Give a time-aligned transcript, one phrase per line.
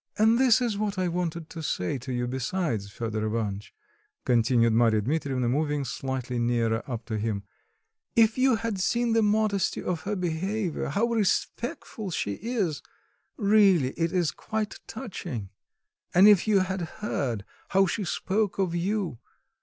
[0.17, 3.71] "And this is what I wanted to say to you besides, Fedor Ivanitch,"
[4.25, 7.43] continued Marya Dmitrievna, moving slightly nearer up to him,
[8.15, 12.81] "if you had seen the modesty of her behaviour, how respectful she is!
[13.37, 15.51] Really, it is quite touching.
[16.15, 19.19] And if you had heard how she spoke of you!